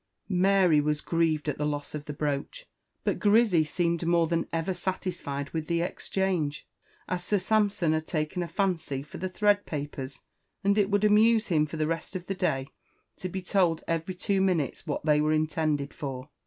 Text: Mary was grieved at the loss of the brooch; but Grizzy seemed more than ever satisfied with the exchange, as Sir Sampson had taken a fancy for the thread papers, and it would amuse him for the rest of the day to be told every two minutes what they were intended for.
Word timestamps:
Mary 0.29 0.81
was 0.81 0.99
grieved 0.99 1.47
at 1.47 1.59
the 1.59 1.63
loss 1.63 1.93
of 1.93 2.05
the 2.05 2.11
brooch; 2.11 2.65
but 3.03 3.19
Grizzy 3.19 3.63
seemed 3.63 4.03
more 4.03 4.25
than 4.25 4.47
ever 4.51 4.73
satisfied 4.73 5.51
with 5.51 5.67
the 5.67 5.81
exchange, 5.83 6.67
as 7.07 7.23
Sir 7.23 7.37
Sampson 7.37 7.93
had 7.93 8.07
taken 8.07 8.41
a 8.41 8.47
fancy 8.47 9.03
for 9.03 9.19
the 9.19 9.29
thread 9.29 9.67
papers, 9.67 10.21
and 10.63 10.75
it 10.75 10.89
would 10.89 11.03
amuse 11.03 11.49
him 11.49 11.67
for 11.67 11.77
the 11.77 11.85
rest 11.85 12.15
of 12.15 12.25
the 12.25 12.33
day 12.33 12.67
to 13.17 13.29
be 13.29 13.43
told 13.43 13.83
every 13.87 14.15
two 14.15 14.41
minutes 14.41 14.87
what 14.87 15.05
they 15.05 15.21
were 15.21 15.33
intended 15.33 15.93
for. 15.93 16.29